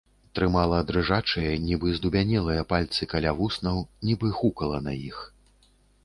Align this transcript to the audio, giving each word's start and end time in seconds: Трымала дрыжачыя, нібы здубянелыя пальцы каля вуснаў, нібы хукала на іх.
Трымала 0.37 0.77
дрыжачыя, 0.91 1.49
нібы 1.65 1.91
здубянелыя 1.97 2.63
пальцы 2.71 3.07
каля 3.11 3.33
вуснаў, 3.41 3.77
нібы 4.09 4.31
хукала 4.39 4.79
на 4.87 4.93
іх. 5.09 5.21